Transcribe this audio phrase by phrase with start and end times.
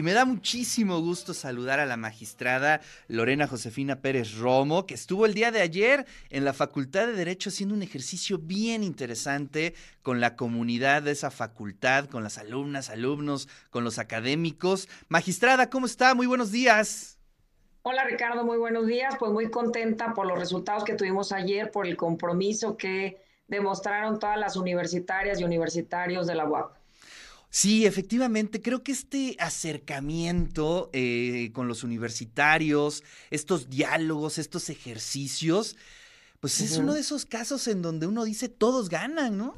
[0.00, 5.26] Y me da muchísimo gusto saludar a la magistrada Lorena Josefina Pérez Romo, que estuvo
[5.26, 10.18] el día de ayer en la Facultad de Derecho haciendo un ejercicio bien interesante con
[10.18, 14.88] la comunidad de esa facultad, con las alumnas, alumnos, con los académicos.
[15.10, 16.14] Magistrada, ¿cómo está?
[16.14, 17.18] Muy buenos días.
[17.82, 19.16] Hola Ricardo, muy buenos días.
[19.18, 24.38] Pues muy contenta por los resultados que tuvimos ayer, por el compromiso que demostraron todas
[24.38, 26.79] las universitarias y universitarios de la UAP.
[27.50, 35.76] Sí, efectivamente, creo que este acercamiento eh, con los universitarios, estos diálogos, estos ejercicios,
[36.38, 39.54] pues es uno de esos casos en donde uno dice todos ganan, ¿no?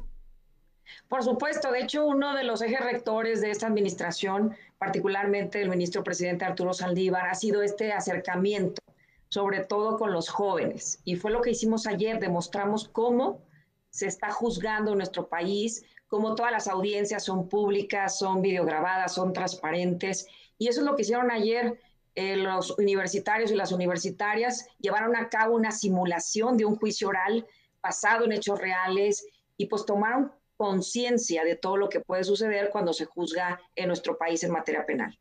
[1.07, 6.03] Por supuesto, de hecho, uno de los ejes rectores de esta administración, particularmente el ministro
[6.03, 8.81] presidente Arturo Saldívar, ha sido este acercamiento,
[9.29, 10.99] sobre todo con los jóvenes.
[11.05, 13.41] Y fue lo que hicimos ayer, demostramos cómo
[13.93, 19.33] se está juzgando en nuestro país, como todas las audiencias son públicas, son videograbadas, son
[19.33, 20.25] transparentes.
[20.57, 21.79] Y eso es lo que hicieron ayer
[22.15, 24.67] eh, los universitarios y las universitarias.
[24.79, 27.45] Llevaron a cabo una simulación de un juicio oral
[27.83, 29.27] basado en hechos reales
[29.57, 34.17] y pues tomaron conciencia de todo lo que puede suceder cuando se juzga en nuestro
[34.17, 35.15] país en materia penal.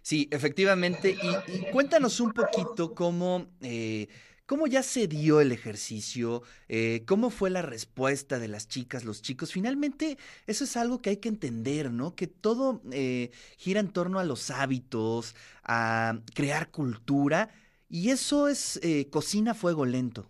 [0.00, 1.14] Sí, efectivamente.
[1.46, 3.46] Y, cuéntanos un poquito cómo...
[3.60, 4.08] Eh,
[4.52, 6.42] ¿Cómo ya se dio el ejercicio?
[6.68, 9.50] Eh, ¿Cómo fue la respuesta de las chicas, los chicos?
[9.50, 12.14] Finalmente, eso es algo que hay que entender, ¿no?
[12.14, 17.48] Que todo eh, gira en torno a los hábitos, a crear cultura,
[17.88, 20.28] y eso es eh, cocina a fuego lento.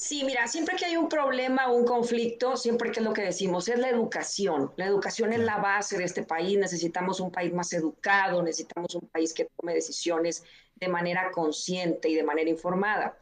[0.00, 3.22] Sí, mira, siempre que hay un problema o un conflicto, siempre que es lo que
[3.22, 4.72] decimos, es la educación.
[4.76, 6.56] La educación es la base de este país.
[6.56, 10.44] Necesitamos un país más educado, necesitamos un país que tome decisiones
[10.76, 13.18] de manera consciente y de manera informada.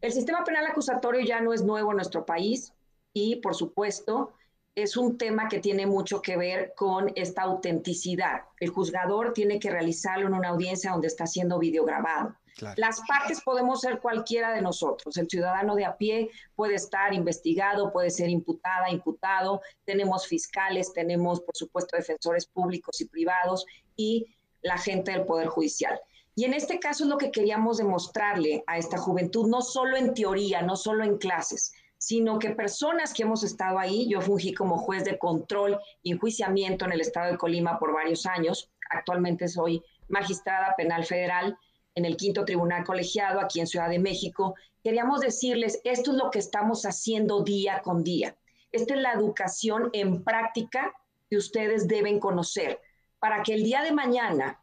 [0.00, 2.72] El sistema penal acusatorio ya no es nuevo en nuestro país
[3.12, 4.32] y, por supuesto,
[4.74, 8.42] es un tema que tiene mucho que ver con esta autenticidad.
[8.60, 12.36] El juzgador tiene que realizarlo en una audiencia donde está siendo videograbado.
[12.76, 15.16] Las partes podemos ser cualquiera de nosotros.
[15.16, 19.60] El ciudadano de a pie puede estar investigado, puede ser imputada, imputado.
[19.84, 23.64] Tenemos fiscales, tenemos, por supuesto, defensores públicos y privados
[23.96, 24.26] y
[24.62, 26.00] la gente del Poder Judicial.
[26.34, 30.14] Y en este caso es lo que queríamos demostrarle a esta juventud, no solo en
[30.14, 34.78] teoría, no solo en clases, sino que personas que hemos estado ahí, yo fungí como
[34.78, 39.82] juez de control y enjuiciamiento en el estado de Colima por varios años, actualmente soy
[40.08, 41.58] magistrada penal federal
[41.94, 46.30] en el quinto tribunal colegiado aquí en Ciudad de México, queríamos decirles, esto es lo
[46.30, 48.36] que estamos haciendo día con día.
[48.70, 50.92] Esta es la educación en práctica
[51.28, 52.80] que ustedes deben conocer
[53.18, 54.60] para que el día de mañana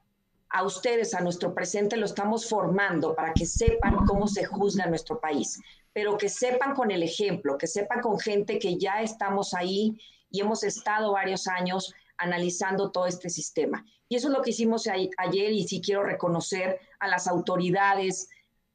[0.50, 5.20] a ustedes, a nuestro presente, lo estamos formando para que sepan cómo se juzga nuestro
[5.20, 5.60] país,
[5.96, 9.98] pero que sepan con el ejemplo, que sepan con gente que ya estamos ahí
[10.30, 13.86] y hemos estado varios años analizando todo este sistema.
[14.10, 18.28] Y eso es lo que hicimos ayer y sí quiero reconocer a las autoridades,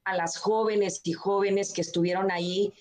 [0.05, 2.73] a las jóvenes y jóvenes que estuvieron ahí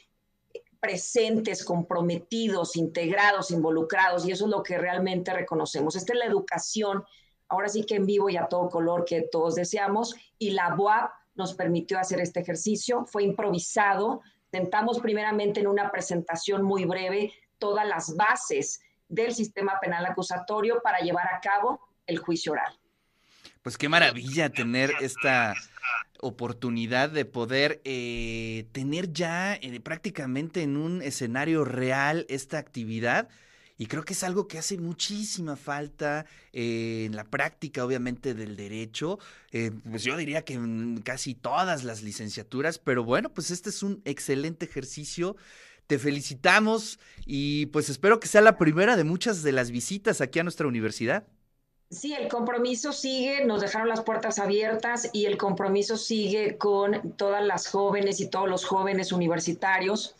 [0.80, 5.98] presentes, comprometidos, integrados, involucrados, y eso es lo que realmente reconocemos.
[5.98, 7.04] Esta es la educación
[7.50, 10.16] ahora sí que en vivo y a todo color que todos deseamos.
[10.38, 14.22] Y la BOAP nos permitió hacer este ejercicio, fue improvisado.
[14.52, 21.00] Sentamos primeramente en una presentación muy breve todas las bases del sistema penal acusatorio para
[21.00, 22.78] llevar a cabo el juicio oral.
[23.62, 25.56] Pues qué maravilla tener esta
[26.20, 33.30] oportunidad de poder eh, tener ya eh, prácticamente en un escenario real esta actividad
[33.80, 38.58] y creo que es algo que hace muchísima falta eh, en la práctica, obviamente, del
[38.58, 39.20] derecho.
[39.54, 43.82] Eh, pues yo diría que en casi todas las licenciaturas, pero bueno, pues este es
[43.82, 45.38] un excelente ejercicio.
[45.88, 50.40] Te felicitamos y pues espero que sea la primera de muchas de las visitas aquí
[50.40, 51.26] a nuestra universidad.
[51.90, 57.44] Sí, el compromiso sigue, nos dejaron las puertas abiertas y el compromiso sigue con todas
[57.46, 60.16] las jóvenes y todos los jóvenes universitarios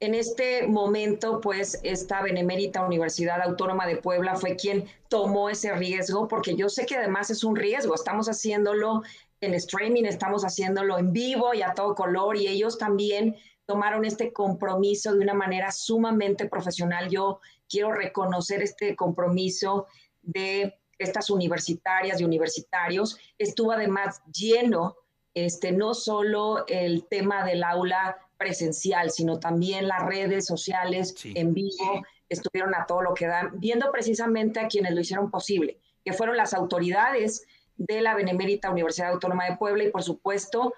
[0.00, 6.28] en este momento, pues, esta Benemérita Universidad Autónoma de Puebla fue quien tomó ese riesgo,
[6.28, 7.94] porque yo sé que además es un riesgo.
[7.94, 9.02] Estamos haciéndolo
[9.40, 13.36] en streaming, estamos haciéndolo en vivo y a todo color, y ellos también
[13.66, 17.10] tomaron este compromiso de una manera sumamente profesional.
[17.10, 19.86] Yo quiero reconocer este compromiso
[20.22, 23.18] de estas universitarias y universitarios.
[23.36, 24.96] Estuvo además lleno,
[25.34, 32.04] este, no solo el tema del aula presencial, sino también las redes sociales en vivo
[32.28, 36.36] estuvieron a todo lo que dan, viendo precisamente a quienes lo hicieron posible, que fueron
[36.36, 37.44] las autoridades
[37.76, 40.74] de la Benemérita Universidad Autónoma de Puebla y por supuesto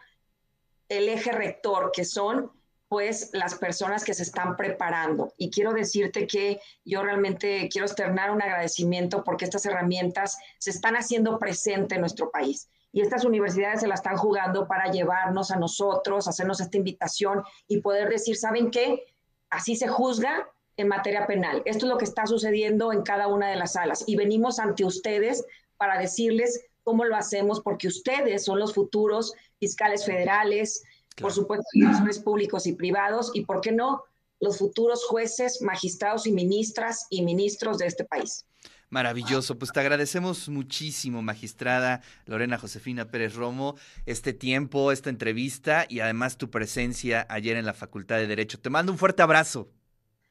[0.89, 2.51] el eje rector, que son
[2.89, 5.33] pues las personas que se están preparando.
[5.37, 10.97] Y quiero decirte que yo realmente quiero externar un agradecimiento porque estas herramientas se están
[10.97, 12.69] haciendo presente en nuestro país.
[12.93, 17.81] Y estas universidades se la están jugando para llevarnos a nosotros, hacernos esta invitación y
[17.81, 19.05] poder decir, ¿saben qué?
[19.49, 21.63] Así se juzga en materia penal.
[21.65, 24.05] Esto es lo que está sucediendo en cada una de las salas.
[24.07, 25.45] Y venimos ante ustedes
[25.77, 30.83] para decirles cómo lo hacemos, porque ustedes son los futuros fiscales federales,
[31.21, 34.05] por supuesto, defensores públicos y privados, y por qué no,
[34.41, 38.47] los futuros jueces, magistrados y ministras y ministros de este país.
[38.91, 46.01] Maravilloso, pues te agradecemos muchísimo, magistrada Lorena Josefina Pérez Romo, este tiempo, esta entrevista y
[46.01, 48.59] además tu presencia ayer en la Facultad de Derecho.
[48.59, 49.69] Te mando un fuerte abrazo.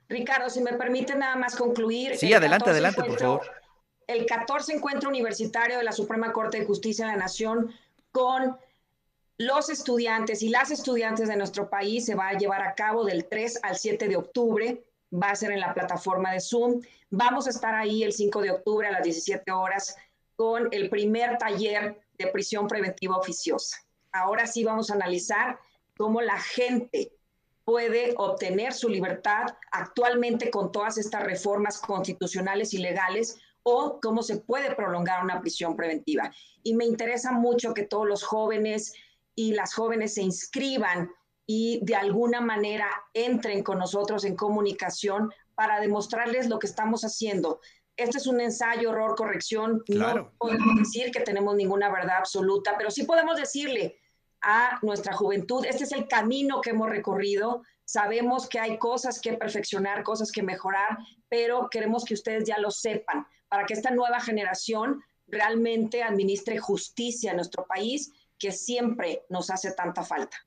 [0.09, 2.17] Ricardo, si me permite nada más concluir.
[2.17, 3.41] Sí, adelante, adelante, por favor.
[4.07, 7.71] El 14 encuentro universitario de la Suprema Corte de Justicia de la Nación
[8.11, 8.57] con
[9.37, 13.25] los estudiantes y las estudiantes de nuestro país se va a llevar a cabo del
[13.25, 14.83] 3 al 7 de octubre.
[15.11, 16.81] Va a ser en la plataforma de Zoom.
[17.09, 19.95] Vamos a estar ahí el 5 de octubre a las 17 horas
[20.35, 23.77] con el primer taller de prisión preventiva oficiosa.
[24.11, 25.59] Ahora sí vamos a analizar
[25.97, 27.11] cómo la gente
[27.65, 34.37] puede obtener su libertad actualmente con todas estas reformas constitucionales y legales o cómo se
[34.37, 36.31] puede prolongar una prisión preventiva.
[36.63, 38.93] Y me interesa mucho que todos los jóvenes
[39.35, 41.11] y las jóvenes se inscriban
[41.51, 47.59] y de alguna manera entren con nosotros en comunicación para demostrarles lo que estamos haciendo.
[47.97, 49.83] Este es un ensayo, error, corrección.
[49.87, 53.99] No podemos decir que tenemos ninguna verdad absoluta, pero sí podemos decirle
[54.41, 57.63] a nuestra juventud, este es el camino que hemos recorrido.
[57.83, 60.99] Sabemos que hay cosas que perfeccionar, cosas que mejorar,
[61.29, 67.31] pero queremos que ustedes ya lo sepan para que esta nueva generación realmente administre justicia
[67.31, 70.37] en nuestro país que siempre nos hace tanta falta.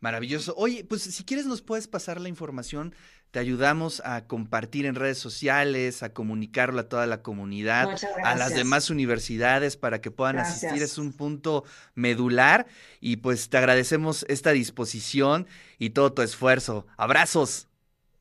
[0.00, 0.54] Maravilloso.
[0.56, 2.94] Oye, pues si quieres nos puedes pasar la información,
[3.30, 7.88] te ayudamos a compartir en redes sociales, a comunicarlo a toda la comunidad,
[8.22, 10.82] a las demás universidades para que puedan asistir.
[10.82, 11.64] Es un punto
[11.94, 12.66] medular
[13.00, 15.46] y pues te agradecemos esta disposición
[15.78, 16.86] y todo tu esfuerzo.
[16.96, 17.68] Abrazos.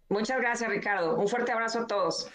[0.09, 1.15] Muchas gracias, Ricardo.
[1.15, 2.29] Un fuerte abrazo a todos.